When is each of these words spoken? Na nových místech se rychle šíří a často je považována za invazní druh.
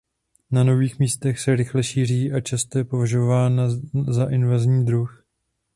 Na 0.51 0.63
nových 0.63 0.99
místech 0.99 1.39
se 1.39 1.55
rychle 1.55 1.83
šíří 1.83 2.33
a 2.33 2.39
často 2.39 2.77
je 2.77 2.83
považována 2.83 3.67
za 4.07 4.25
invazní 4.29 4.85
druh. 4.85 5.25